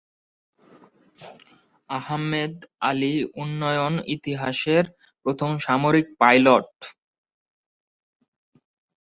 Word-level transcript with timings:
আহমেদ 1.89 2.53
আলি 2.81 3.13
উড্ডয়ন 3.35 3.93
ইতিহাসের 4.15 4.83
প্রথম 5.25 5.51
সামরিক 5.65 6.07
পাইলট। 6.21 6.69